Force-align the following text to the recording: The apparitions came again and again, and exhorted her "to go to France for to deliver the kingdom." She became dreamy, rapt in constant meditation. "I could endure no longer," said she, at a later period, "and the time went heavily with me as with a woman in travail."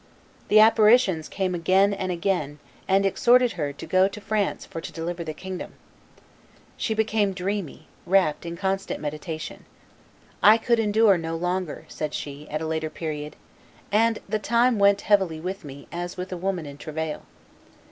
The 0.47 0.59
apparitions 0.59 1.29
came 1.29 1.53
again 1.53 1.93
and 1.93 2.11
again, 2.11 2.57
and 2.87 3.05
exhorted 3.05 3.51
her 3.51 3.71
"to 3.73 3.85
go 3.85 4.07
to 4.07 4.19
France 4.19 4.65
for 4.65 4.81
to 4.81 4.91
deliver 4.91 5.23
the 5.23 5.31
kingdom." 5.31 5.73
She 6.75 6.95
became 6.95 7.33
dreamy, 7.33 7.85
rapt 8.07 8.43
in 8.43 8.57
constant 8.57 8.99
meditation. 8.99 9.63
"I 10.41 10.57
could 10.57 10.79
endure 10.79 11.19
no 11.19 11.35
longer," 11.35 11.85
said 11.87 12.15
she, 12.15 12.49
at 12.49 12.61
a 12.61 12.65
later 12.65 12.89
period, 12.89 13.35
"and 13.91 14.17
the 14.27 14.39
time 14.39 14.79
went 14.79 15.01
heavily 15.01 15.39
with 15.39 15.63
me 15.63 15.87
as 15.91 16.17
with 16.17 16.31
a 16.33 16.35
woman 16.37 16.65
in 16.65 16.79
travail." 16.79 17.21